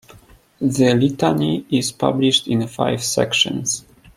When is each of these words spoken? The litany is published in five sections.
The 0.59 0.95
litany 0.95 1.63
is 1.69 1.91
published 1.91 2.47
in 2.47 2.67
five 2.67 3.03
sections. 3.03 3.85